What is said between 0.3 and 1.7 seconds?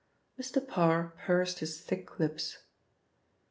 Mr. Parr pursed